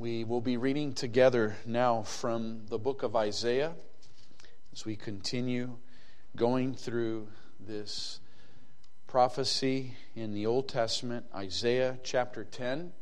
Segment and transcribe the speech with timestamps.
[0.00, 3.74] We will be reading together now from the book of Isaiah
[4.72, 5.76] as we continue
[6.34, 7.28] going through
[7.60, 8.20] this
[9.06, 12.92] prophecy in the Old Testament, Isaiah chapter 10.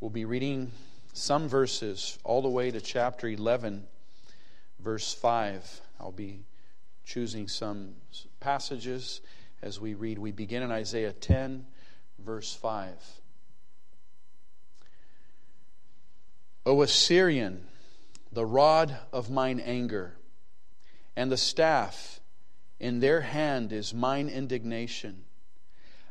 [0.00, 0.72] We'll be reading
[1.12, 3.86] some verses all the way to chapter 11,
[4.78, 5.82] verse 5.
[6.00, 6.46] I'll be
[7.04, 7.96] choosing some
[8.40, 9.20] passages
[9.60, 10.18] as we read.
[10.18, 11.66] We begin in Isaiah 10,
[12.18, 12.94] verse 5.
[16.66, 17.66] O Assyrian,
[18.32, 20.16] the rod of mine anger,
[21.14, 22.20] and the staff
[22.80, 25.24] in their hand is mine indignation.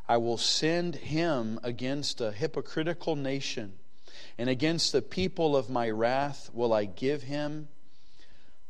[0.08, 3.74] I will send him against a hypocritical nation,
[4.38, 7.68] and against the people of my wrath will I give him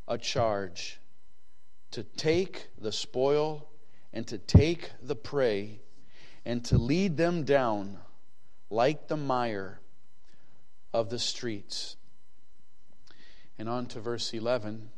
[0.07, 1.01] a charge
[1.91, 3.67] to take the spoil
[4.13, 5.81] and to take the prey
[6.45, 7.97] and to lead them down
[8.69, 9.81] like the mire
[10.93, 11.95] of the streets.
[13.57, 14.89] And on to verse 11.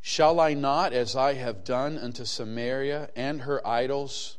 [0.00, 4.38] Shall I not, as I have done unto Samaria and her idols,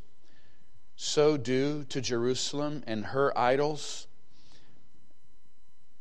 [0.95, 4.08] so do to Jerusalem and her idols?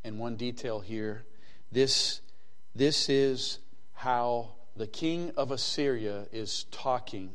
[0.03, 1.25] And one detail here
[1.71, 2.21] this,
[2.75, 3.59] this is
[3.93, 7.31] how the king of Assyria is talking,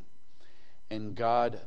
[0.91, 1.61] and God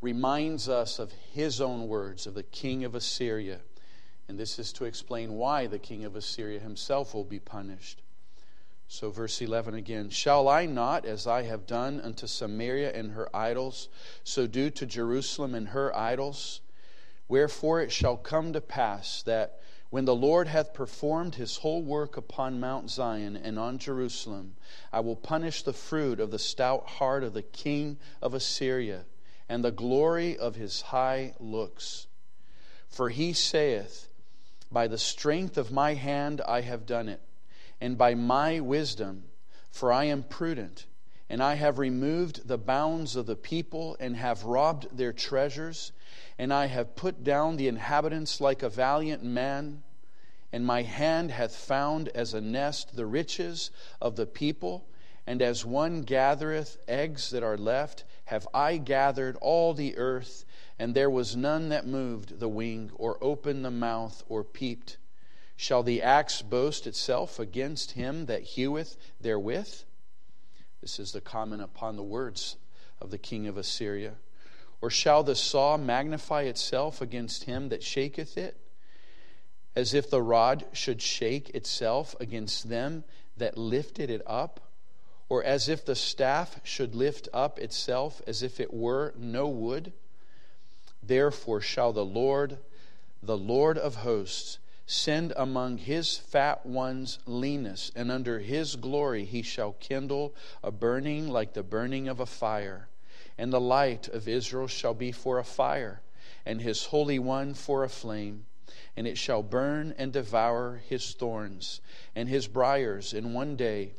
[0.00, 3.60] reminds us of his own words of the king of Assyria.
[4.28, 8.02] And this is to explain why the king of Assyria himself will be punished.
[8.88, 13.34] So, verse 11 again Shall I not, as I have done unto Samaria and her
[13.34, 13.88] idols,
[14.22, 16.60] so do to Jerusalem and her idols?
[17.28, 22.16] Wherefore it shall come to pass that when the Lord hath performed his whole work
[22.16, 24.56] upon Mount Zion and on Jerusalem,
[24.92, 29.04] I will punish the fruit of the stout heart of the king of Assyria
[29.48, 32.06] and the glory of his high looks.
[32.88, 34.08] For he saith,
[34.74, 37.20] by the strength of my hand I have done it,
[37.80, 39.22] and by my wisdom,
[39.70, 40.86] for I am prudent,
[41.30, 45.92] and I have removed the bounds of the people, and have robbed their treasures,
[46.38, 49.84] and I have put down the inhabitants like a valiant man,
[50.52, 53.70] and my hand hath found as a nest the riches
[54.02, 54.86] of the people,
[55.26, 60.43] and as one gathereth eggs that are left, have I gathered all the earth
[60.78, 64.96] and there was none that moved the wing, or opened the mouth, or peeped.
[65.56, 69.82] Shall the axe boast itself against him that heweth therewith?
[70.80, 72.56] This is the comment upon the words
[73.00, 74.14] of the king of Assyria.
[74.80, 78.56] Or shall the saw magnify itself against him that shaketh it?
[79.76, 83.04] As if the rod should shake itself against them
[83.36, 84.60] that lifted it up?
[85.28, 89.92] Or as if the staff should lift up itself as if it were no wood?
[91.06, 92.56] Therefore shall the Lord,
[93.22, 99.42] the Lord of hosts, send among his fat ones leanness, and under his glory he
[99.42, 102.88] shall kindle a burning like the burning of a fire.
[103.36, 106.00] And the light of Israel shall be for a fire,
[106.46, 108.46] and his Holy One for a flame.
[108.96, 111.82] And it shall burn and devour his thorns
[112.14, 113.92] and his briers in one day,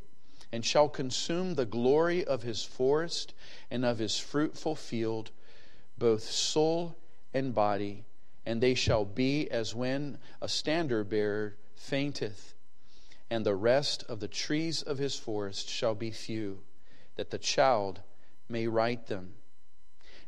[0.52, 3.36] and shall consume the glory of his forest
[3.70, 5.30] and of his fruitful field
[5.98, 6.98] both soul
[7.34, 8.06] and body,
[8.46, 12.54] and they shall be as when a standard bearer fainteth,
[13.30, 16.62] and the rest of the trees of his forest shall be few,
[17.16, 18.02] that the child
[18.50, 19.34] may write them.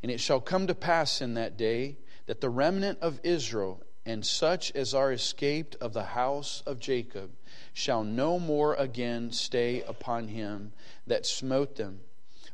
[0.01, 4.25] And it shall come to pass in that day that the remnant of Israel and
[4.25, 7.31] such as are escaped of the house of Jacob
[7.73, 10.71] shall no more again stay upon him
[11.05, 11.99] that smote them,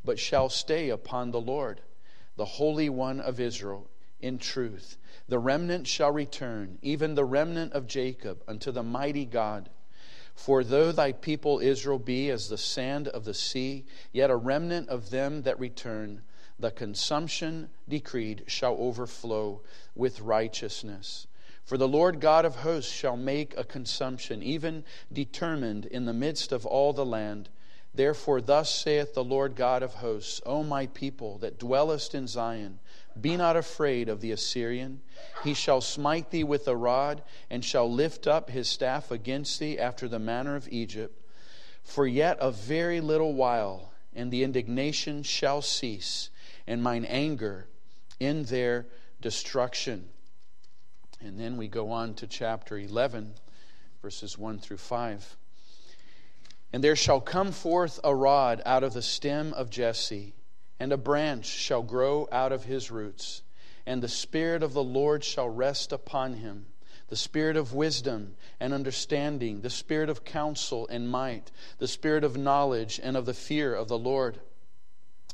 [0.04, 1.82] but shall stay upon the Lord
[2.36, 3.90] the Holy One of Israel,
[4.20, 4.98] in truth.
[5.28, 9.70] The remnant shall return, even the remnant of Jacob, unto the mighty God.
[10.34, 14.90] For though thy people Israel be as the sand of the sea, yet a remnant
[14.90, 16.24] of them that return,
[16.58, 19.62] the consumption decreed shall overflow
[19.96, 21.28] with righteousness.
[21.64, 26.52] For the Lord God of hosts shall make a consumption, even determined in the midst
[26.52, 27.50] of all the land.
[27.96, 32.80] Therefore, thus saith the Lord God of hosts, O my people that dwellest in Zion,
[33.20, 35.02] be not afraid of the Assyrian.
[35.44, 39.78] He shall smite thee with a rod, and shall lift up his staff against thee
[39.78, 41.22] after the manner of Egypt.
[41.84, 46.32] For yet a very little while, and the indignation shall cease,
[46.66, 47.68] and mine anger
[48.20, 48.88] in their
[49.22, 50.10] destruction.
[51.22, 53.36] And then we go on to chapter 11,
[54.02, 55.38] verses 1 through 5.
[56.74, 60.34] And there shall come forth a rod out of the stem of Jesse,
[60.80, 63.44] and a branch shall grow out of his roots.
[63.86, 66.66] And the Spirit of the Lord shall rest upon him
[67.14, 72.38] the spirit of wisdom and understanding, the spirit of counsel and might, the spirit of
[72.38, 74.40] knowledge and of the fear of the Lord,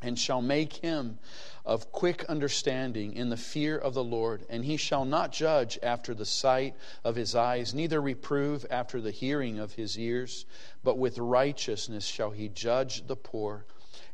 [0.01, 1.19] and shall make him
[1.65, 4.45] of quick understanding in the fear of the Lord.
[4.49, 9.11] And he shall not judge after the sight of his eyes, neither reprove after the
[9.11, 10.45] hearing of his ears,
[10.83, 13.65] but with righteousness shall he judge the poor,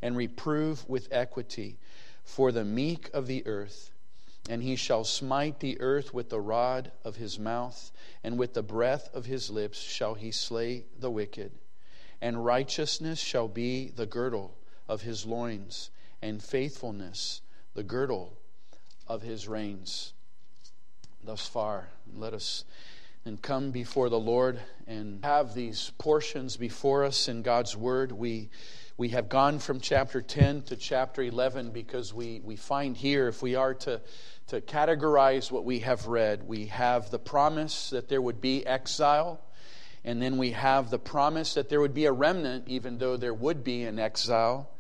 [0.02, 1.78] and reprove with equity
[2.24, 3.92] for the meek of the earth.
[4.48, 7.92] And he shall smite the earth with the rod of his mouth,
[8.24, 11.52] and with the breath of his lips shall he slay the wicked.
[12.22, 14.56] And righteousness shall be the girdle
[14.88, 15.90] of his loins,
[16.26, 17.42] and faithfulness
[17.76, 18.36] the girdle
[19.08, 20.14] of his reins.
[21.24, 22.66] Thus far, let us
[23.24, 28.12] then come before the Lord and have these portions before us in God's Word.
[28.12, 28.50] We
[28.98, 33.42] we have gone from chapter 10 to chapter 11 because we, we find here, if
[33.42, 34.02] we are to
[34.48, 36.48] to categorize what we have read.
[36.48, 39.42] We have the promise that there would be exile,
[40.04, 43.34] and then we have the promise that there would be a remnant, even though there
[43.34, 44.72] would be an exile.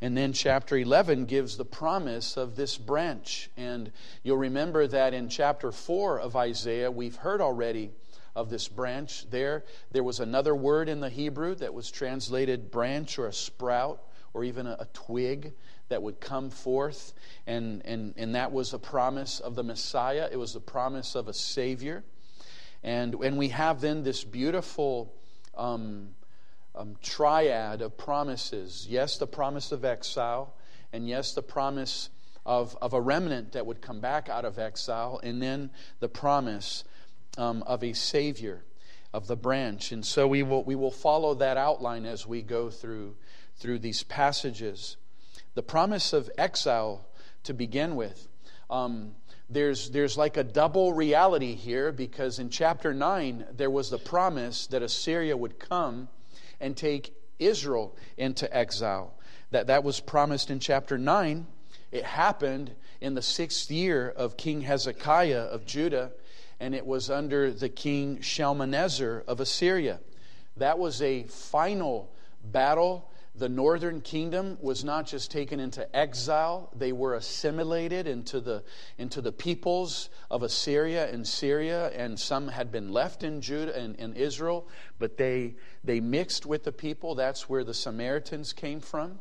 [0.00, 3.50] And then chapter 11 gives the promise of this branch.
[3.56, 3.92] And
[4.22, 7.90] you'll remember that in chapter 4 of Isaiah, we've heard already
[8.34, 9.28] of this branch.
[9.30, 14.02] There, there was another word in the Hebrew that was translated branch or a sprout
[14.32, 15.52] or even a, a twig
[15.88, 17.12] that would come forth.
[17.46, 21.28] And, and, and that was a promise of the Messiah, it was the promise of
[21.28, 22.04] a Savior.
[22.82, 25.14] And, and we have then this beautiful
[25.56, 26.08] um,
[26.74, 30.54] um, triad of promises yes, the promise of exile,
[30.92, 32.10] and yes, the promise
[32.46, 36.84] of, of a remnant that would come back out of exile, and then the promise
[37.38, 38.64] um, of a Savior
[39.12, 39.92] of the branch.
[39.92, 43.16] And so we will, we will follow that outline as we go through,
[43.56, 44.96] through these passages
[45.54, 47.06] the promise of exile
[47.44, 48.28] to begin with.
[48.68, 49.14] Um,
[49.48, 54.66] there's, there's like a double reality here because in chapter 9, there was the promise
[54.68, 56.08] that Assyria would come
[56.64, 59.12] and take Israel into exile.
[59.50, 61.46] That, that was promised in chapter 9.
[61.92, 66.12] It happened in the sixth year of King Hezekiah of Judah,
[66.58, 70.00] and it was under the king Shalmaneser of Assyria.
[70.56, 72.10] That was a final
[72.42, 78.62] battle the northern kingdom was not just taken into exile, they were assimilated into the,
[78.96, 83.96] into the peoples of Assyria and Syria, and some had been left in Judah and
[83.96, 87.16] in Israel, but they, they mixed with the people.
[87.16, 89.18] That's where the Samaritans came from.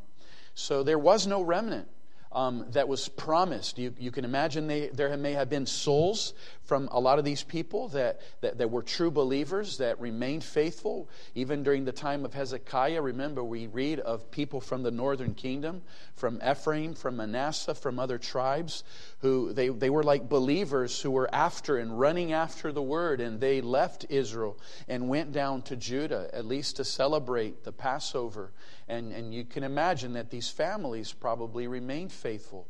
[0.53, 1.87] So there was no remnant
[2.33, 3.77] um, that was promised.
[3.77, 6.33] You, you can imagine they, there may have been souls
[6.63, 11.09] from a lot of these people that, that, that, were true believers that remained faithful
[11.35, 13.01] even during the time of Hezekiah.
[13.01, 15.83] Remember, we read of people from the northern kingdom,
[16.15, 18.83] from Ephraim, from Manasseh, from other tribes,
[19.19, 23.39] who they, they were like believers who were after and running after the word, and
[23.39, 24.57] they left Israel
[24.87, 28.51] and went down to Judah, at least to celebrate the Passover
[28.87, 32.67] and, and you can imagine that these families probably remained faithful.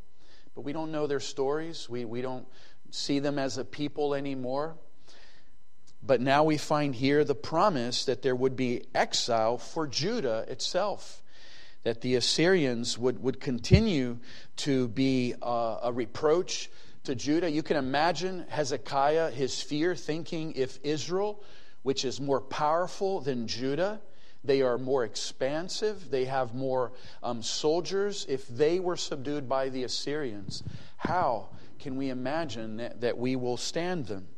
[0.56, 1.88] But we don't know their stories.
[1.88, 2.46] We, we don't
[2.90, 4.74] see them as a people anymore.
[6.02, 11.22] But now we find here the promise that there would be exile for Judah itself,
[11.84, 14.18] that the Assyrians would, would continue
[14.56, 16.68] to be a, a reproach
[17.04, 17.48] to Judah.
[17.48, 21.42] You can imagine Hezekiah, his fear, thinking if Israel,
[21.84, 24.00] which is more powerful than Judah,
[24.44, 26.10] they are more expansive.
[26.10, 28.26] They have more um, soldiers.
[28.28, 30.62] If they were subdued by the Assyrians,
[30.98, 31.48] how
[31.78, 34.28] can we imagine that, that we will stand them?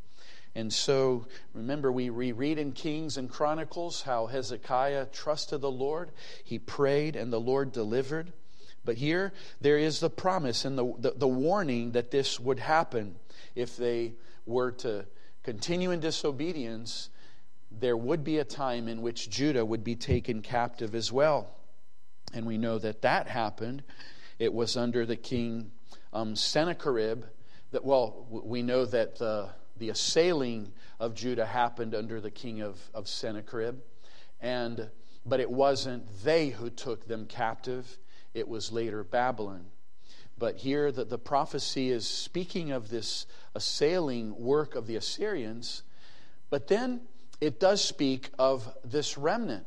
[0.55, 6.13] And so, remember, we read in Kings and Chronicles how Hezekiah trusted the Lord.
[6.45, 8.33] He prayed, and the Lord delivered.
[8.83, 13.17] But here, there is the promise and the, the, the warning that this would happen
[13.55, 14.15] if they
[14.47, 15.05] were to
[15.43, 17.11] continue in disobedience
[17.79, 21.51] there would be a time in which Judah would be taken captive as well.
[22.33, 23.83] And we know that that happened.
[24.39, 25.71] It was under the king
[26.13, 27.25] um, Sennacherib
[27.73, 32.79] that, well, we know that the, the assailing of Judah happened under the king of,
[32.95, 33.77] of Sennacherib.
[34.41, 34.91] And,
[35.25, 37.99] but it wasn't they who took them captive,
[38.35, 39.67] it was later Babylon.
[40.39, 45.83] But here the, the prophecy is speaking of this assailing work of the Assyrians.
[46.51, 47.03] But then
[47.41, 49.67] it does speak of this remnant.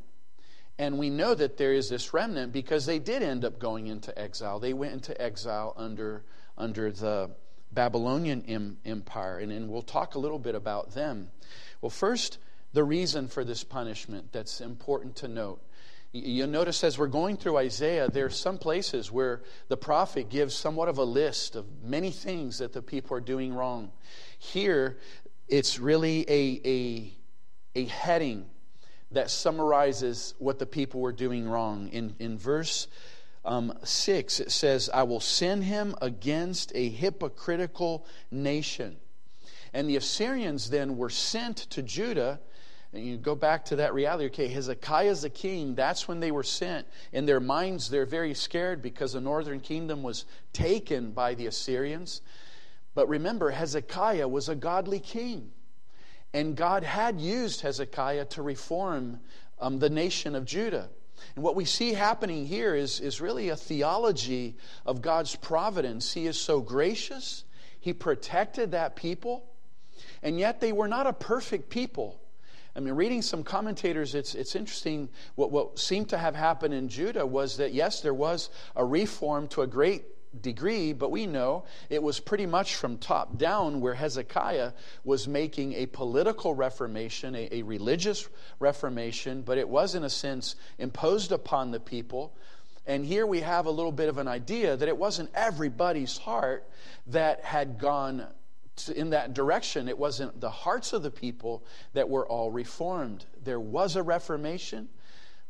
[0.78, 4.18] And we know that there is this remnant because they did end up going into
[4.18, 4.60] exile.
[4.60, 6.24] They went into exile under,
[6.58, 7.32] under the
[7.72, 9.40] Babylonian Empire.
[9.40, 11.30] And, and we'll talk a little bit about them.
[11.82, 12.38] Well, first,
[12.72, 15.62] the reason for this punishment that's important to note.
[16.12, 20.56] You'll notice as we're going through Isaiah, there are some places where the prophet gives
[20.56, 23.92] somewhat of a list of many things that the people are doing wrong.
[24.40, 24.98] Here,
[25.48, 27.14] it's really a, a,
[27.76, 28.46] a heading
[29.12, 31.90] that summarizes what the people were doing wrong.
[31.90, 32.88] In, in verse
[33.44, 38.98] um, 6, it says, I will send him against a hypocritical nation.
[39.74, 42.40] And the Assyrians then were sent to Judah.
[42.94, 44.26] And you go back to that reality.
[44.26, 45.76] Okay, Hezekiah's the king.
[45.76, 46.88] That's when they were sent.
[47.12, 52.22] In their minds, they're very scared because the northern kingdom was taken by the Assyrians.
[52.96, 55.52] But remember, Hezekiah was a godly king.
[56.34, 59.20] And God had used Hezekiah to reform
[59.60, 60.90] um, the nation of Judah.
[61.36, 64.56] And what we see happening here is, is really a theology
[64.86, 66.14] of God's providence.
[66.14, 67.44] He is so gracious,
[67.80, 69.46] He protected that people,
[70.24, 72.20] and yet they were not a perfect people.
[72.76, 75.10] I mean, reading some commentators, it's, it's interesting.
[75.36, 79.48] What, what seemed to have happened in Judah was that, yes, there was a reform
[79.50, 80.04] to a great
[80.42, 85.74] degree, but we know it was pretty much from top down where Hezekiah was making
[85.74, 88.28] a political reformation, a, a, religious
[88.60, 92.34] reformation, but it was, in a sense, imposed upon the people.
[92.86, 96.68] And here we have a little bit of an idea that it wasn't everybody's heart
[97.08, 98.26] that had gone
[98.96, 99.90] in that direction.
[99.90, 103.26] It wasn't the hearts of the people that were all reformed.
[103.44, 104.90] There was a reformation,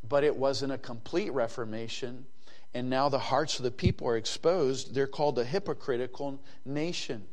[0.08, 2.26] but it wasn't a complete reformation
[2.74, 4.94] and now the hearts of the people are exposed.
[4.94, 7.26] They're called a hypocritical nation.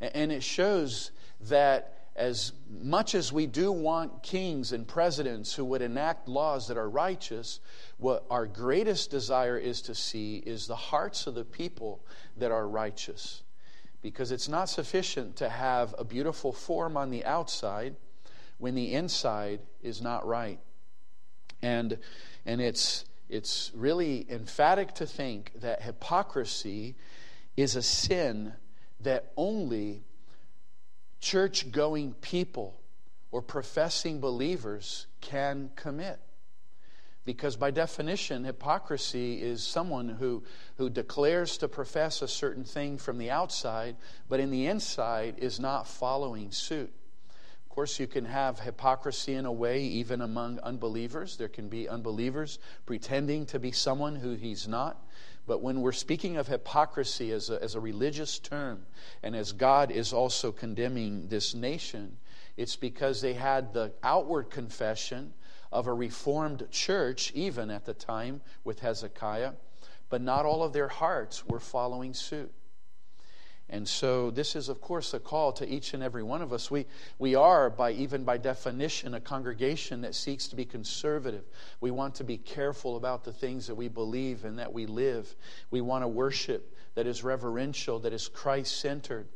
[0.00, 1.10] And it shows
[1.48, 6.76] that as much as we do want kings and presidents who would enact laws that
[6.76, 7.60] are righteous,
[7.96, 12.04] what our greatest desire is to see is the hearts of the people
[12.36, 13.42] that are righteous.
[14.02, 17.96] Because it's not sufficient to have a beautiful form on the outside
[18.58, 20.58] when the inside is not right.
[21.62, 21.98] And,
[22.46, 26.96] and it's it's really emphatic to think that hypocrisy
[27.56, 28.52] is a sin
[29.00, 30.02] that only
[31.20, 32.80] church going people
[33.30, 36.18] or professing believers can commit.
[37.24, 40.44] Because by definition, hypocrisy is someone who,
[40.78, 43.96] who declares to profess a certain thing from the outside,
[44.30, 46.90] but in the inside is not following suit
[47.78, 51.36] course, you can have hypocrisy in a way, even among unbelievers.
[51.36, 55.06] There can be unbelievers pretending to be someone who he's not.
[55.46, 58.84] But when we're speaking of hypocrisy as a, as a religious term,
[59.22, 62.16] and as God is also condemning this nation,
[62.56, 65.32] it's because they had the outward confession
[65.70, 69.52] of a reformed church, even at the time with Hezekiah,
[70.08, 72.52] but not all of their hearts were following suit.
[73.70, 76.70] And so, this is, of course, a call to each and every one of us.
[76.70, 76.86] We,
[77.18, 81.44] we are, by even by definition, a congregation that seeks to be conservative.
[81.80, 85.34] We want to be careful about the things that we believe and that we live.
[85.70, 89.28] We want to worship that is reverential, that is Christ centered.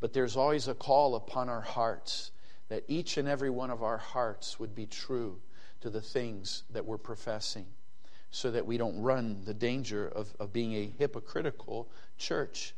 [0.00, 2.30] But there's always a call upon our hearts
[2.68, 5.38] that each and every one of our hearts would be true
[5.82, 7.66] to the things that we're professing
[8.30, 12.74] so that we don't run the danger of, of being a hypocritical church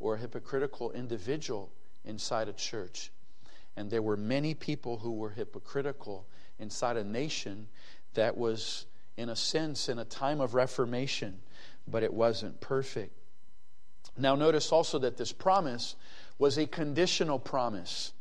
[0.00, 1.70] or a hypocritical individual
[2.04, 3.10] inside a church.
[3.76, 6.26] And there were many people who were hypocritical
[6.58, 7.68] inside a nation
[8.14, 8.86] that was,
[9.16, 11.38] in a sense, in a time of reformation,
[11.86, 13.12] but it wasn't perfect.
[14.16, 15.94] Now, notice also that this promise
[16.38, 18.12] was a conditional promise.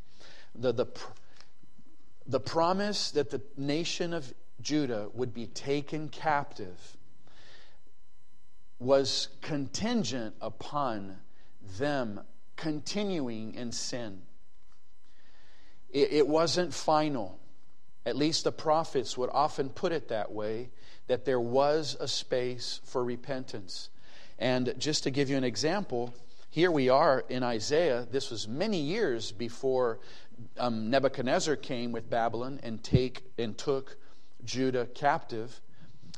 [0.53, 0.86] The, the,
[2.27, 4.31] the promise that the nation of
[4.62, 6.98] Judah would be taken captive
[8.79, 11.17] was contingent upon
[11.77, 12.21] them
[12.55, 14.21] continuing in sin.
[15.89, 17.39] It, it wasn't final.
[18.05, 20.69] At least the prophets would often put it that way
[21.07, 23.89] that there was a space for repentance.
[24.39, 26.13] And just to give you an example,
[26.50, 28.07] here we are in Isaiah.
[28.09, 30.00] This was many years before
[30.57, 33.97] um, Nebuchadnezzar came with Babylon and take and took
[34.43, 35.59] Judah captive.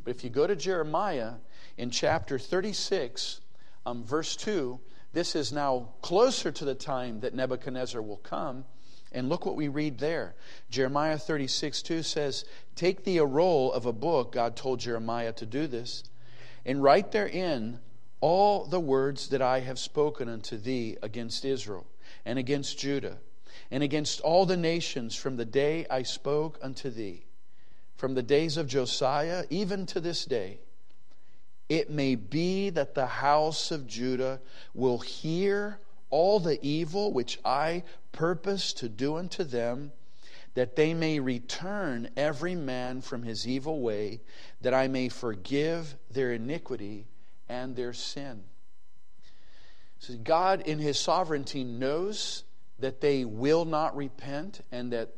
[0.03, 1.33] But if you go to Jeremiah
[1.77, 3.41] in chapter 36,
[3.85, 4.79] um, verse 2,
[5.13, 8.65] this is now closer to the time that Nebuchadnezzar will come.
[9.11, 10.35] And look what we read there.
[10.69, 15.47] Jeremiah 36 2 says, Take thee a roll of a book, God told Jeremiah to
[15.47, 16.03] do this,
[16.63, 17.79] and write therein
[18.21, 21.87] all the words that I have spoken unto thee against Israel,
[22.23, 23.17] and against Judah,
[23.71, 27.25] and against all the nations from the day I spoke unto thee,
[27.97, 30.59] from the days of Josiah even to this day
[31.69, 34.41] it may be that the house of Judah
[34.73, 39.91] will hear all the evil which I purpose to do unto them,
[40.55, 44.21] that they may return every man from his evil way,
[44.61, 47.05] that I may forgive their iniquity
[47.47, 48.43] and their sin.
[49.99, 52.45] So God, in his sovereignty, knows
[52.79, 55.13] that they will not repent and that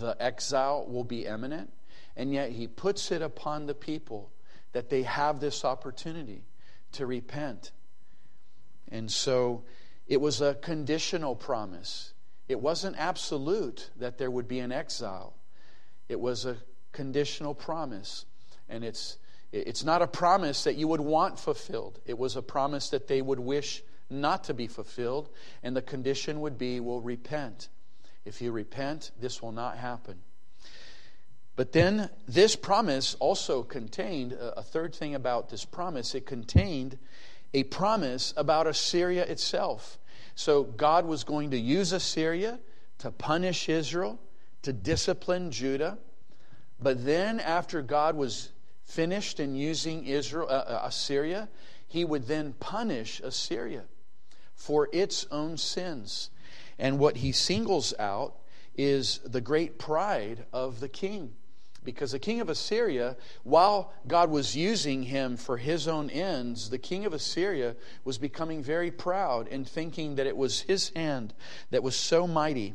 [0.00, 1.70] the exile will be imminent.
[2.16, 4.30] And yet he puts it upon the people
[4.72, 6.44] that they have this opportunity
[6.92, 7.72] to repent.
[8.90, 9.64] And so
[10.06, 12.12] it was a conditional promise.
[12.48, 15.34] It wasn't absolute that there would be an exile.
[16.08, 16.56] It was a
[16.92, 18.26] conditional promise.
[18.68, 19.16] And it's,
[19.52, 22.00] it's not a promise that you would want fulfilled.
[22.04, 25.30] It was a promise that they would wish not to be fulfilled.
[25.62, 27.68] And the condition would be, will repent.
[28.24, 30.20] If you repent, this will not happen.
[31.54, 36.14] But then this promise also contained a third thing about this promise.
[36.14, 36.98] It contained
[37.52, 39.98] a promise about Assyria itself.
[40.34, 42.58] So God was going to use Assyria
[42.98, 44.18] to punish Israel,
[44.62, 45.98] to discipline Judah.
[46.80, 48.50] But then, after God was
[48.84, 51.48] finished in using Israel, uh, uh Assyria,
[51.86, 53.84] he would then punish Assyria
[54.54, 56.30] for its own sins.
[56.78, 58.36] And what he singles out
[58.74, 61.34] is the great pride of the king.
[61.84, 66.78] Because the king of Assyria, while God was using him for his own ends, the
[66.78, 67.74] king of Assyria
[68.04, 71.34] was becoming very proud and thinking that it was his hand
[71.70, 72.74] that was so mighty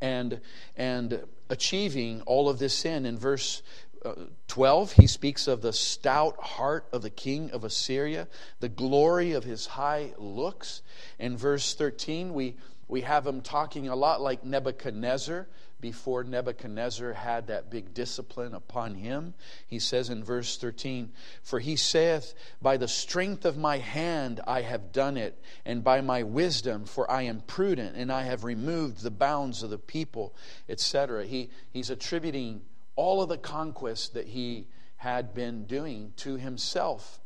[0.00, 0.40] and,
[0.76, 3.06] and achieving all of this sin.
[3.06, 3.62] In verse
[4.04, 4.12] uh,
[4.48, 8.28] 12, he speaks of the stout heart of the king of Assyria,
[8.60, 10.82] the glory of his high looks.
[11.18, 12.56] In verse 13, we,
[12.86, 15.48] we have him talking a lot like Nebuchadnezzar
[15.84, 19.34] before Nebuchadnezzar had that big discipline upon him.
[19.66, 21.12] He says in verse 13,
[21.42, 26.00] For he saith, By the strength of my hand I have done it, and by
[26.00, 30.34] my wisdom, for I am prudent, and I have removed the bounds of the people,
[30.70, 31.26] etc.
[31.26, 32.62] He, he's attributing
[32.96, 37.20] all of the conquest that he had been doing to himself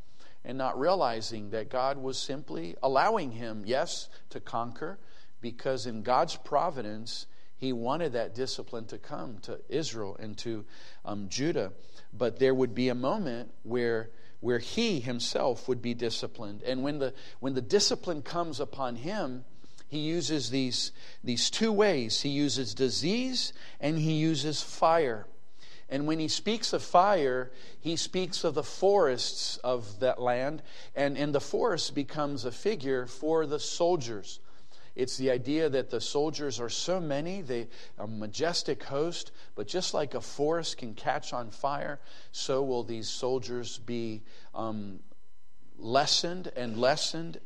[0.45, 4.99] and not realizing that God was simply allowing him, yes, to conquer,
[5.41, 7.27] because in God's providence,
[7.59, 10.65] he wanted that discipline to come to Israel and to
[11.05, 11.73] um, Judah.
[12.13, 16.63] But there would be a moment where, where he himself would be disciplined.
[16.63, 19.45] And when the, when the discipline comes upon him,
[19.89, 20.93] he uses these,
[21.25, 25.27] these two ways he uses disease and he uses fire.
[25.89, 30.63] And when he speaks of fire, he speaks of the forests of that land.
[30.95, 34.39] And, and the forest becomes a figure for the soldiers.
[34.99, 37.69] It's the idea that the soldiers are so many, they
[38.01, 42.01] a majestic host, but just like a forest can catch on fire,
[42.33, 44.23] so will these soldiers be
[44.57, 44.99] um,
[45.79, 47.39] lessened and lessened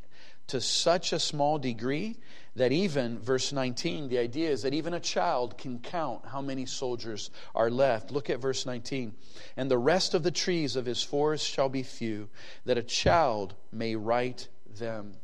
[0.46, 2.16] to such a small degree
[2.56, 6.64] that even, verse 19, the idea is that even a child can count how many
[6.64, 8.10] soldiers are left.
[8.10, 9.14] Look at verse 19.
[9.58, 12.30] And the rest of the trees of his forest shall be few,
[12.64, 15.16] that a child may write them.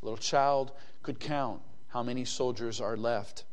[0.00, 1.60] A little child could count
[1.96, 3.44] how many soldiers are left.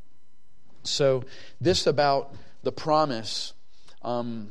[0.83, 1.23] So,
[1.61, 3.53] this about the promise,
[4.01, 4.49] um,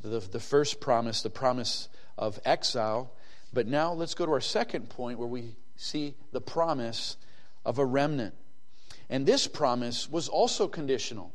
[0.00, 3.12] the, the first promise, the promise of exile.
[3.52, 7.18] But now let's go to our second point where we see the promise
[7.66, 8.32] of a remnant.
[9.10, 11.34] And this promise was also conditional.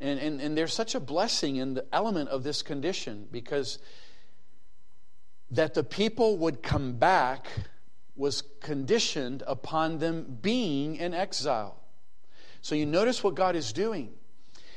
[0.00, 3.78] And, and, and there's such a blessing in the element of this condition because
[5.52, 7.46] that the people would come back
[8.20, 11.80] was conditioned upon them being in exile.
[12.60, 14.12] So you notice what God is doing.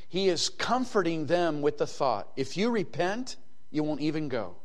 [0.07, 3.35] He is comforting them with the thought if you repent,
[3.69, 4.55] you won't even go.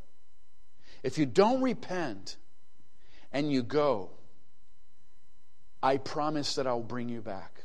[1.03, 2.37] If you don't repent
[3.33, 4.11] and you go,
[5.83, 7.63] I promise that I'll bring you back.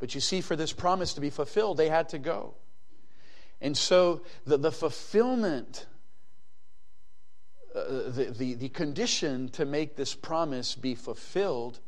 [0.00, 2.54] But you see, for this promise to be fulfilled, they had to go.
[3.60, 5.86] And so the, the fulfillment,
[7.76, 11.78] uh, the, the, the condition to make this promise be fulfilled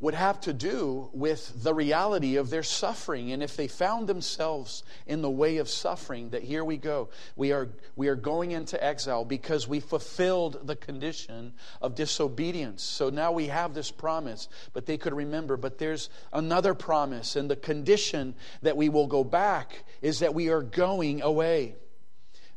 [0.00, 3.32] would have to do with the reality of their suffering.
[3.32, 7.10] And if they found themselves in the way of suffering, that here we go.
[7.36, 11.52] We are, we are going into exile because we fulfilled the condition
[11.82, 12.82] of disobedience.
[12.82, 15.58] So now we have this promise, but they could remember.
[15.58, 20.48] But there's another promise, and the condition that we will go back is that we
[20.48, 21.74] are going away.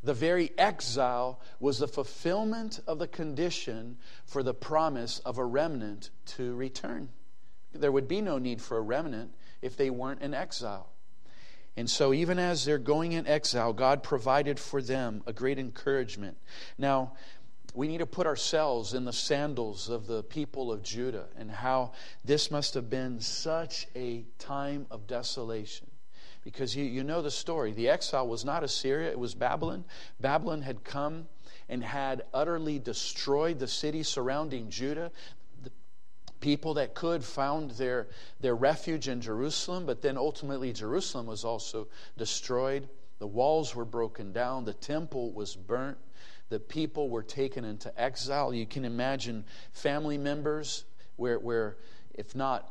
[0.04, 6.10] The very exile was the fulfillment of the condition for the promise of a remnant
[6.26, 7.10] to return.
[7.72, 10.89] There would be no need for a remnant if they weren't in exile.
[11.76, 16.38] And so, even as they're going in exile, God provided for them a great encouragement.
[16.78, 17.13] Now,
[17.74, 21.94] we need to put ourselves in the sandals of the people of Judah and how
[22.24, 25.88] this must have been such a time of desolation.
[26.43, 27.71] Because you, you know the story.
[27.71, 29.86] The exile was not Assyria, it was Babylon.
[30.19, 31.27] Babylon had come
[31.69, 35.12] and had utterly destroyed the city surrounding Judah
[35.63, 35.71] The
[36.41, 38.08] people that could found their,
[38.41, 42.89] their refuge in Jerusalem, but then ultimately Jerusalem was also destroyed.
[43.19, 45.97] The walls were broken down, the temple was burnt,
[46.49, 48.53] the people were taken into exile.
[48.53, 50.84] You can imagine family members
[51.15, 51.77] where, where
[52.13, 52.69] if not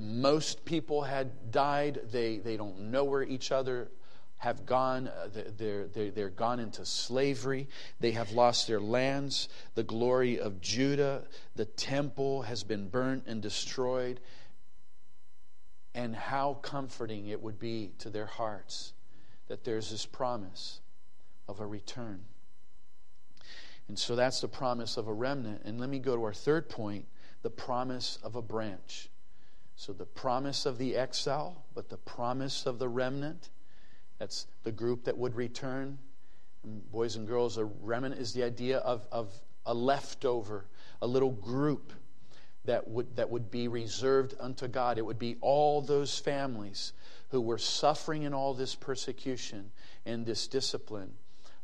[0.00, 3.90] most people had died, they, they don't know where each other
[4.38, 7.68] have gone, uh, they're, they're, they're gone into slavery.
[8.00, 9.50] They have lost their lands.
[9.74, 11.24] The glory of Judah,
[11.56, 14.18] the temple has been burnt and destroyed.
[15.94, 18.94] And how comforting it would be to their hearts
[19.48, 20.80] that there's this promise
[21.46, 22.24] of a return.
[23.88, 25.62] And so that's the promise of a remnant.
[25.66, 27.06] And let me go to our third point
[27.42, 29.10] the promise of a branch.
[29.80, 33.48] So the promise of the exile, but the promise of the remnant
[34.18, 35.98] that's the group that would return.
[36.62, 39.32] And boys and girls, a remnant is the idea of, of
[39.64, 40.66] a leftover,
[41.00, 41.94] a little group
[42.66, 44.98] that would, that would be reserved unto God.
[44.98, 46.92] It would be all those families
[47.30, 49.70] who were suffering in all this persecution
[50.04, 51.14] and this discipline,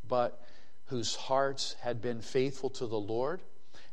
[0.09, 0.42] but
[0.87, 3.42] whose hearts had been faithful to the Lord.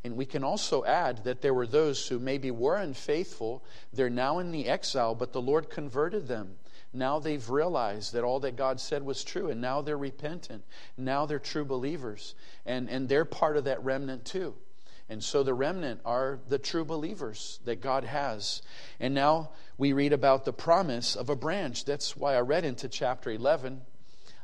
[0.04, 3.64] And we can also add that there were those who maybe were unfaithful.
[3.94, 6.58] They're now in the exile, but the Lord converted them
[6.94, 10.64] now they've realized that all that God said was true, and now they're repentant.
[10.96, 12.36] Now they're true believers,
[12.66, 14.54] and, and they're part of that remnant too.
[15.10, 18.62] And so the remnant are the true believers that God has.
[19.00, 21.84] And now we read about the promise of a branch.
[21.84, 23.82] That's why I read into chapter 11.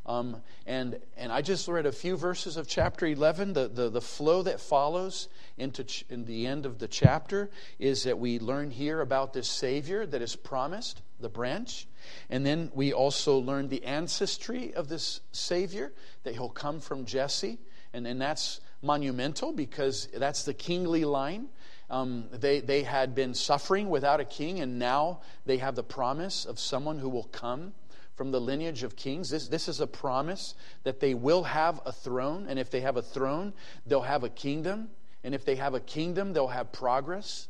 [0.06, 3.54] Um, and, and I just read a few verses of chapter 11.
[3.54, 8.04] The, the, the flow that follows into ch- in the end of the chapter is
[8.04, 11.88] that we learn here about this Savior that is promised, the branch.
[12.30, 15.92] And then we also learn the ancestry of this Savior,
[16.24, 17.60] that he'll come from Jesse.
[17.94, 21.50] And, and that's monumental because that's the kingly line.
[21.90, 26.46] Um, they, they had been suffering without a king, and now they have the promise
[26.46, 27.74] of someone who will come
[28.20, 29.30] from the lineage of kings.
[29.30, 30.54] This, this is a promise
[30.84, 33.54] that they will have a throne, and if they have a throne,
[33.88, 34.90] they'll have a kingdom.
[35.24, 37.48] And if they have a kingdom, they'll have progress.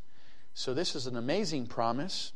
[0.53, 2.33] So, this is an amazing promise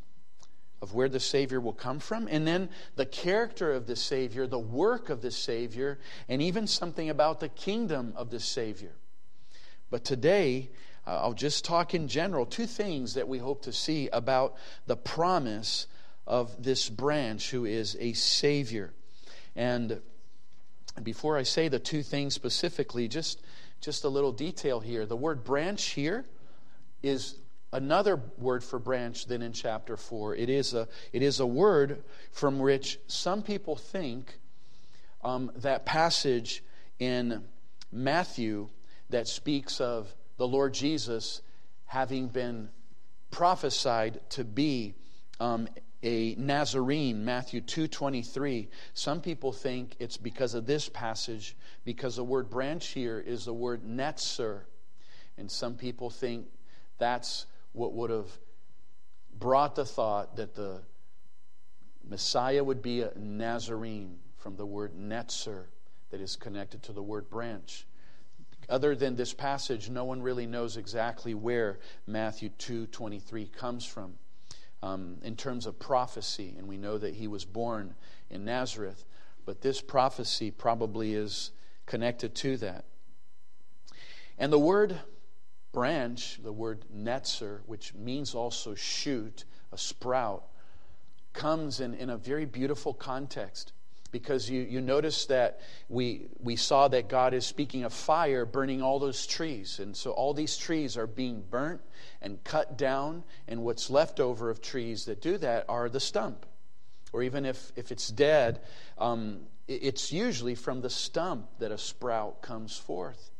[0.82, 4.58] of where the Savior will come from, and then the character of the Savior, the
[4.58, 8.93] work of the Savior, and even something about the kingdom of the Savior.
[9.91, 10.72] But today,
[11.06, 14.56] uh, I'll just talk in general two things that we hope to see about
[14.88, 15.86] the promise
[16.25, 18.93] of this branch who is a Savior.
[19.55, 20.01] And
[21.01, 23.41] before I say the two things specifically, just,
[23.81, 25.05] just a little detail here.
[25.05, 26.25] The word branch here
[27.01, 27.36] is
[27.71, 30.36] another word for branch than in chapter 4.
[30.36, 34.38] It is a, it is a word from which some people think
[35.23, 36.63] um, that passage
[36.99, 37.43] in
[37.91, 38.69] Matthew
[39.09, 41.41] that speaks of the Lord Jesus
[41.86, 42.69] having been
[43.31, 44.93] prophesied to be
[45.39, 45.67] um,
[46.03, 48.69] a Nazarene, Matthew 2:23.
[48.93, 53.53] Some people think it's because of this passage, because the word branch here is the
[53.53, 54.65] word netzer.
[55.37, 56.47] And some people think
[56.97, 58.37] that's what would have
[59.33, 60.83] brought the thought that the
[62.03, 65.67] Messiah would be a Nazarene from the word netzer
[66.09, 67.87] that is connected to the word branch.
[68.69, 74.19] Other than this passage, no one really knows exactly where Matthew 2:23 comes from
[74.84, 77.96] um, in terms of prophecy, and we know that he was born
[78.30, 79.06] in Nazareth,
[79.46, 81.52] but this prophecy probably is
[81.86, 82.84] connected to that.
[84.38, 85.00] And the word
[85.72, 90.43] branch, the word netzer, which means also shoot, a sprout,
[91.32, 93.72] comes in, in a very beautiful context
[94.13, 98.82] because you, you notice that we, we saw that God is speaking of fire burning
[98.82, 99.80] all those trees.
[99.80, 101.82] And so all these trees are being burnt
[102.21, 106.45] and cut down, and what's left over of trees that do that are the stump.
[107.12, 108.62] Or even if, if it's dead,
[108.97, 113.32] um, it's usually from the stump that a sprout comes forth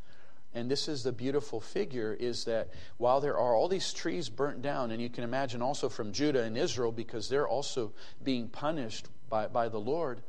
[0.56, 4.62] and this is the beautiful figure is that while there are all these trees burnt
[4.62, 7.92] down and you can imagine also from judah and israel because they're also
[8.24, 10.22] being punished by, by the lord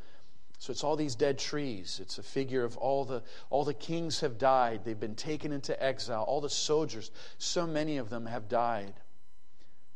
[0.59, 1.99] so it's all these dead trees.
[2.01, 4.85] It's a figure of all the all the kings have died.
[4.85, 6.23] They've been taken into exile.
[6.23, 8.95] All the soldiers so many of them have died.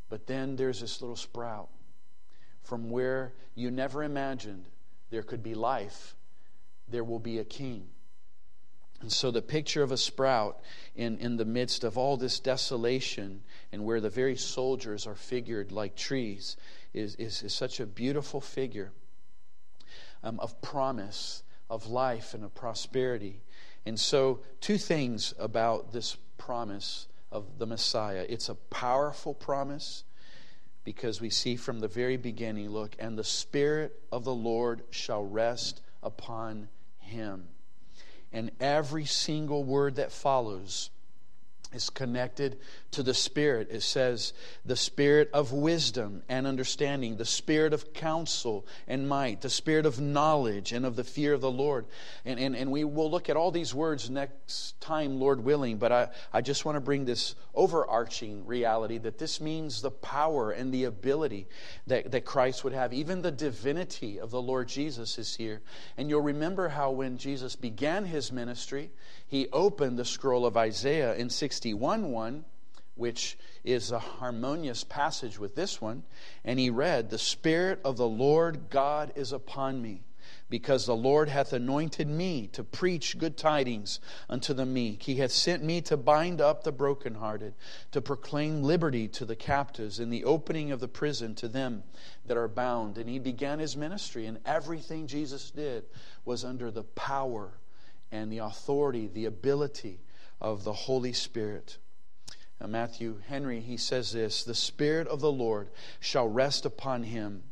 [0.08, 1.68] But then there's this little sprout
[2.62, 4.66] from where you never imagined
[5.10, 6.16] there could be life
[6.90, 7.88] there will be a king.
[9.00, 10.60] And so the picture of a sprout
[10.96, 15.70] in, in the midst of all this desolation and where the very soldiers are figured
[15.70, 16.56] like trees
[16.92, 18.90] is, is, is such a beautiful figure
[20.22, 23.42] um, of promise, of life, and of prosperity.
[23.86, 28.24] And so, two things about this promise of the Messiah.
[28.28, 30.04] It's a powerful promise
[30.84, 35.22] because we see from the very beginning look, and the Spirit of the Lord shall
[35.22, 37.48] rest upon him.
[38.32, 40.90] And every single word that follows
[41.72, 42.58] is connected
[42.92, 43.68] to the Spirit.
[43.70, 44.32] It says,
[44.64, 50.00] the Spirit of wisdom and understanding, the Spirit of counsel and might, the Spirit of
[50.00, 51.86] knowledge and of the fear of the Lord.
[52.24, 55.92] And, and, and we will look at all these words next time, Lord willing, but
[55.92, 60.72] I, I just want to bring this overarching reality that this means the power and
[60.72, 61.48] the ability
[61.86, 62.94] that, that Christ would have.
[62.94, 65.60] Even the divinity of the Lord Jesus is here.
[65.98, 68.90] And you'll remember how when Jesus began his ministry,
[69.28, 72.44] he opened the scroll of Isaiah in 61 1,
[72.94, 76.02] which is a harmonious passage with this one,
[76.44, 80.02] and he read, The Spirit of the Lord God is upon me
[80.50, 85.02] because the Lord hath anointed me to preach good tidings unto the meek.
[85.02, 87.54] He hath sent me to bind up the brokenhearted,
[87.92, 91.82] to proclaim liberty to the captives, and the opening of the prison to them
[92.24, 92.96] that are bound.
[92.96, 95.84] And he began his ministry, and everything Jesus did
[96.24, 97.52] was under the power
[98.10, 100.00] and the authority, the ability
[100.40, 101.78] of the Holy Spirit.
[102.60, 107.44] Now, Matthew Henry, he says this The Spirit of the Lord shall rest upon him.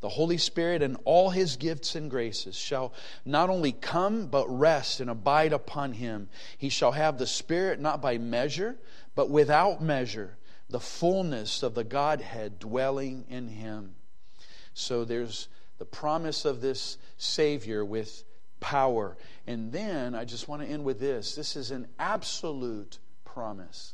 [0.00, 2.92] The Holy Spirit and all his gifts and graces shall
[3.24, 6.28] not only come, but rest and abide upon him.
[6.56, 8.76] He shall have the Spirit not by measure,
[9.14, 10.36] but without measure,
[10.68, 13.96] the fullness of the Godhead dwelling in him.
[14.74, 18.24] So there's the promise of this Savior with
[18.64, 19.14] power.
[19.46, 23.92] And then I just want to end with this this is an absolute promise.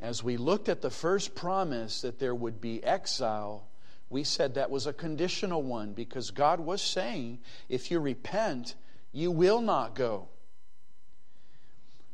[0.00, 3.66] As we looked at the first promise that there would be exile,
[4.08, 8.76] we said that was a conditional one because God was saying, if you repent,
[9.12, 10.28] you will not go.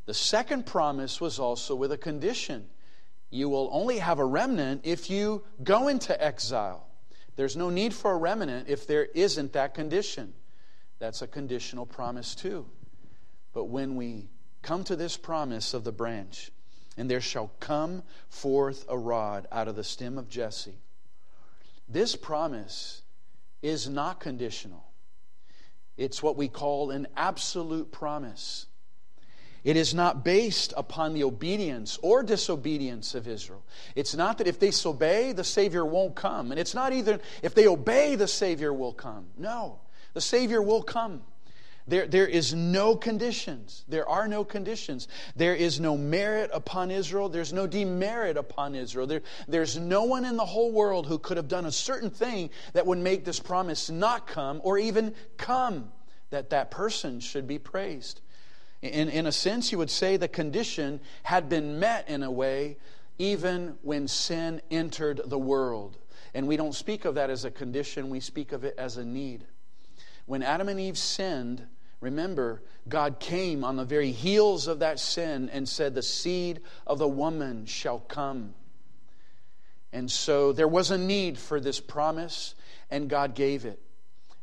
[0.06, 2.66] The second promise was also with a condition.
[3.30, 6.88] You will only have a remnant if you go into exile.
[7.36, 10.34] There's no need for a remnant if there isn't that condition.
[11.00, 12.66] That's a conditional promise, too.
[13.52, 14.28] But when we
[14.62, 16.52] come to this promise of the branch,
[16.96, 20.78] and there shall come forth a rod out of the stem of Jesse,
[21.88, 23.02] this promise
[23.62, 24.84] is not conditional.
[25.96, 28.66] It's what we call an absolute promise.
[29.64, 33.62] It is not based upon the obedience or disobedience of Israel.
[33.94, 36.50] It's not that if they disobey, the Savior won't come.
[36.50, 39.26] And it's not either if they obey, the Savior will come.
[39.36, 39.80] No.
[40.14, 41.22] The Savior will come.
[41.86, 43.84] There, there is no conditions.
[43.88, 45.08] There are no conditions.
[45.34, 47.28] There is no merit upon Israel.
[47.28, 49.06] There's no demerit upon Israel.
[49.06, 52.50] There, there's no one in the whole world who could have done a certain thing
[52.74, 55.90] that would make this promise not come or even come,
[56.30, 58.20] that that person should be praised.
[58.82, 62.76] In, in a sense, you would say the condition had been met in a way
[63.18, 65.98] even when sin entered the world.
[66.34, 69.04] And we don't speak of that as a condition, we speak of it as a
[69.04, 69.44] need.
[70.30, 71.66] When Adam and Eve sinned,
[72.00, 76.98] remember, God came on the very heels of that sin and said, The seed of
[76.98, 78.54] the woman shall come.
[79.92, 82.54] And so there was a need for this promise,
[82.92, 83.82] and God gave it.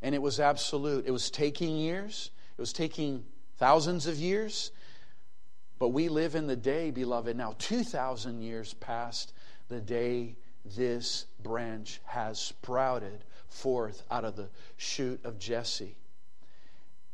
[0.01, 1.05] And it was absolute.
[1.07, 3.23] It was taking years, it was taking
[3.55, 4.71] thousands of years.
[5.79, 9.31] But we live in the day, beloved, now 2,000 years past
[9.69, 15.95] the day this branch has sprouted forth out of the shoot of Jesse.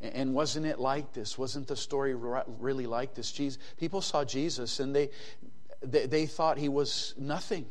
[0.02, 1.38] And wasn't it like this?
[1.38, 3.32] Wasn't the story really like this?
[3.32, 5.10] Jesus, people saw Jesus and they,
[5.82, 7.66] they, they thought he was nothing.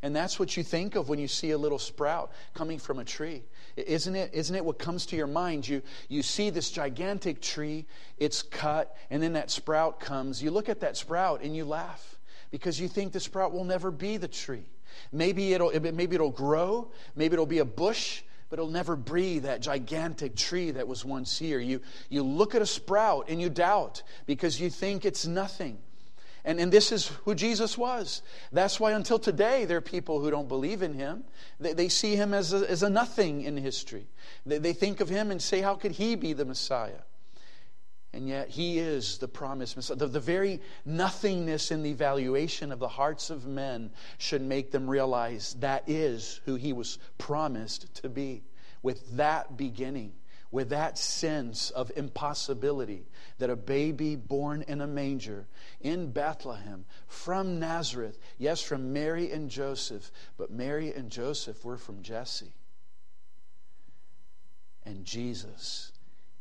[0.00, 3.04] And that's what you think of when you see a little sprout coming from a
[3.04, 3.42] tree.
[3.76, 5.66] Isn't it, isn't it what comes to your mind?
[5.66, 7.84] You, you see this gigantic tree,
[8.16, 10.42] it's cut, and then that sprout comes.
[10.42, 12.16] You look at that sprout and you laugh
[12.50, 14.66] because you think the sprout will never be the tree.
[15.12, 19.60] Maybe it'll, maybe it'll grow, maybe it'll be a bush, but it'll never be that
[19.60, 21.58] gigantic tree that was once here.
[21.58, 25.78] You, you look at a sprout and you doubt because you think it's nothing.
[26.44, 28.22] And, and this is who Jesus was.
[28.52, 31.24] That's why until today, there are people who don't believe in him.
[31.60, 34.06] They, they see him as a, as a nothing in history.
[34.46, 37.02] They, they think of him and say, How could he be the Messiah?
[38.12, 39.96] And yet, He is the promised Messiah.
[39.96, 44.88] The, the, very nothingness in the evaluation of the hearts of men should make them
[44.88, 48.44] realize that is who He was promised to be.
[48.82, 50.14] With that beginning,
[50.50, 53.06] with that sense of impossibility,
[53.38, 55.46] that a baby born in a manger
[55.80, 62.02] in Bethlehem from Nazareth, yes, from Mary and Joseph, but Mary and Joseph were from
[62.02, 62.54] Jesse.
[64.86, 65.92] And Jesus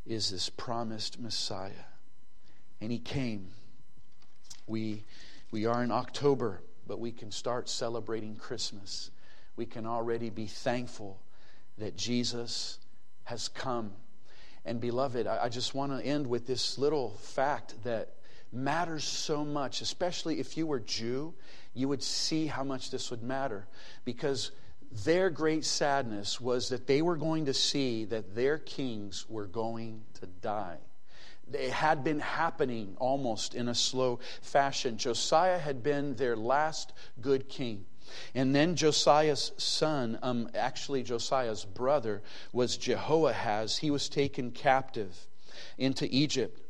[0.08, 1.86] is this promised Messiah.
[2.82, 3.50] And he came.
[4.65, 5.04] We
[5.52, 9.12] We are in October, but we can start celebrating Christmas.
[9.56, 11.20] We can already be thankful
[11.78, 12.80] that Jesus
[13.24, 13.91] has come.
[14.65, 18.15] And beloved, I just want to end with this little fact that
[18.52, 21.34] matters so much, especially if you were Jew,
[21.74, 23.67] you would see how much this would matter.
[24.04, 24.52] Because
[24.91, 30.04] their great sadness was that they were going to see that their kings were going
[30.19, 30.78] to die.
[31.54, 34.97] It had been happening almost in a slow fashion.
[34.97, 37.86] Josiah had been their last good king.
[38.34, 42.21] And then Josiah's son, um, actually Josiah's brother,
[42.54, 43.78] was Jehoahaz.
[43.78, 45.28] He was taken captive
[45.78, 46.62] into Egypt.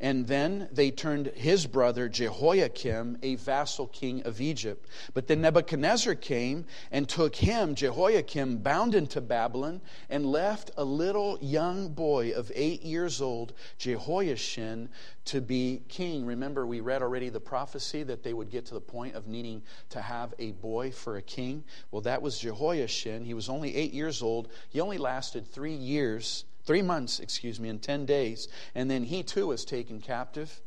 [0.00, 4.88] And then they turned his brother Jehoiakim, a vassal king of Egypt.
[5.14, 9.80] But then Nebuchadnezzar came and took him, Jehoiakim, bound into Babylon,
[10.10, 14.88] and left a little young boy of eight years old, Jehoiachin,
[15.26, 16.26] to be king.
[16.26, 19.62] Remember, we read already the prophecy that they would get to the point of needing
[19.90, 21.64] to have a boy for a king.
[21.90, 23.24] Well, that was Jehoiachin.
[23.24, 24.48] He was only eight years old.
[24.68, 28.48] He only lasted three years Three months, excuse me, in 10 days.
[28.74, 30.60] And then he too was taken captive.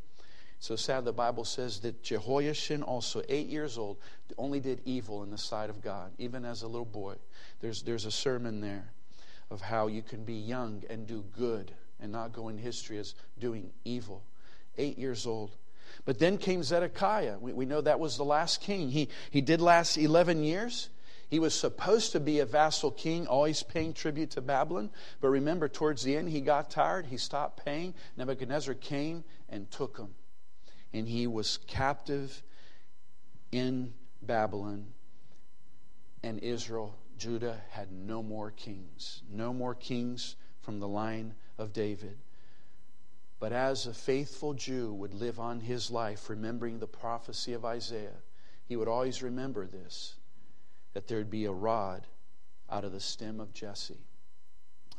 [0.60, 3.98] So sad the Bible says that Jehoiachin, also eight years old,
[4.36, 7.14] only did evil in the sight of God, even as a little boy.
[7.60, 8.90] There's, there's a sermon there
[9.50, 13.14] of how you can be young and do good and not go in history as
[13.38, 14.22] doing evil.
[14.76, 15.50] Eight years old.
[16.04, 17.38] But then came Zedekiah.
[17.40, 18.90] We, we know that was the last king.
[18.90, 20.90] He, he did last 11 years.
[21.28, 24.90] He was supposed to be a vassal king, always paying tribute to Babylon.
[25.20, 27.06] But remember, towards the end, he got tired.
[27.06, 27.94] He stopped paying.
[28.16, 30.14] Nebuchadnezzar came and took him.
[30.94, 32.42] And he was captive
[33.52, 34.86] in Babylon.
[36.22, 39.22] And Israel, Judah, had no more kings.
[39.30, 42.16] No more kings from the line of David.
[43.38, 48.22] But as a faithful Jew would live on his life, remembering the prophecy of Isaiah,
[48.66, 50.17] he would always remember this
[50.94, 52.06] that there'd be a rod
[52.70, 54.06] out of the stem of Jesse,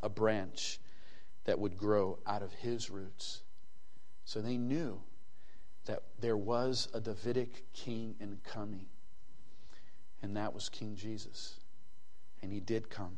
[0.02, 0.80] a branch
[1.46, 3.42] that would grow out of his roots.
[4.26, 5.02] So they knew
[5.86, 8.86] that there was a Davidic king in coming,
[10.22, 11.56] and that was King Jesus.
[12.42, 13.18] And he did come.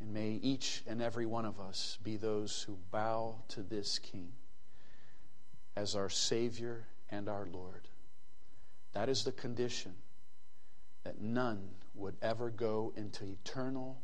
[0.00, 4.32] And may each and every one of us be those who bow to this King
[5.76, 7.88] as our Savior and our Lord.
[8.92, 9.94] That is the condition
[11.04, 14.00] that none would ever go into eternal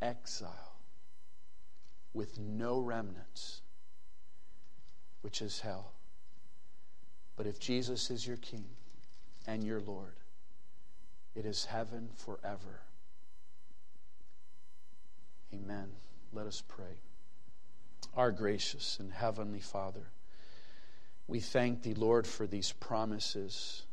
[0.00, 0.76] exile
[2.14, 3.62] with no remnants,
[5.22, 5.92] which is hell.
[7.36, 8.66] But if Jesus is your King
[9.46, 10.14] and your Lord,
[11.34, 12.82] it is heaven forever.
[15.54, 15.88] Amen.
[16.32, 17.00] Let us pray.
[18.14, 20.10] Our gracious and heavenly Father,
[21.26, 23.84] we thank thee, Lord, for these promises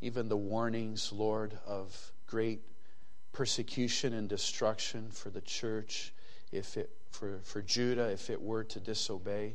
[0.00, 2.62] even the warnings, Lord, of great
[3.32, 6.12] persecution and destruction for the church
[6.52, 9.54] if it for, for Judah if it were to disobey.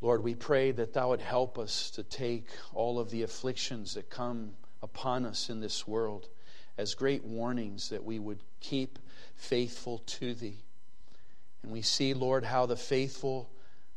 [0.00, 4.10] Lord, we pray that Thou would help us to take all of the afflictions that
[4.10, 6.28] come upon us in this world
[6.76, 8.98] as great warnings that we would keep
[9.36, 10.64] faithful to Thee.
[11.62, 13.51] And we see, Lord, how the faithful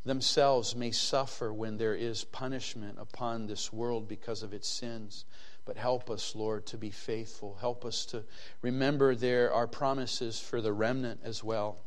[0.05, 5.25] themselves may suffer when there is punishment upon this world because of its sins.
[5.65, 7.57] But help us, Lord, to be faithful.
[7.59, 8.23] Help us to
[8.61, 11.79] remember there are promises for the remnant as well.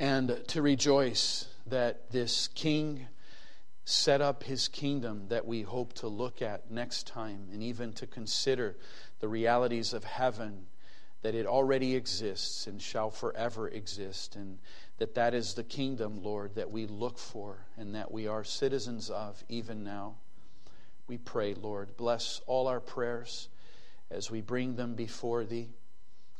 [0.00, 3.06] And to rejoice that this King
[3.84, 8.06] set up his kingdom that we hope to look at next time, and even to
[8.06, 8.76] consider
[9.20, 10.66] the realities of heaven
[11.22, 14.58] that it already exists and shall forever exist and
[15.02, 19.10] that that is the kingdom lord that we look for and that we are citizens
[19.10, 20.14] of even now.
[21.08, 23.48] We pray lord bless all our prayers
[24.12, 25.70] as we bring them before thee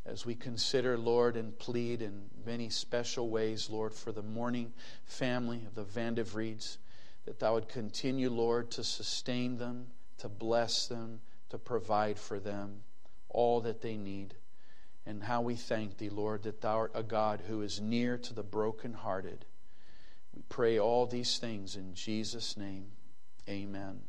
[0.06, 4.72] as we consider lord and plead in many special ways lord for the mourning
[5.06, 6.76] family of the vandevrieds
[7.24, 11.18] that thou would continue lord to sustain them to bless them
[11.50, 12.82] to provide for them
[13.28, 14.36] all that they need
[15.06, 18.34] and how we thank thee, Lord, that thou art a God who is near to
[18.34, 19.44] the brokenhearted.
[20.34, 22.92] We pray all these things in Jesus' name.
[23.48, 24.00] Amen.